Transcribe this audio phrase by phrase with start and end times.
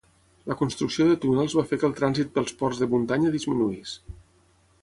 [0.51, 3.97] La construcció de túnels va fer que el trànsit pels ports de muntanya disminuís.